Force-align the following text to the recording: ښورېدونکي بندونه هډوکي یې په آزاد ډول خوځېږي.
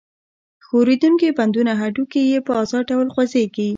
ښورېدونکي 0.65 1.27
بندونه 1.37 1.71
هډوکي 1.81 2.21
یې 2.31 2.39
په 2.45 2.51
آزاد 2.61 2.83
ډول 2.91 3.07
خوځېږي. 3.13 3.67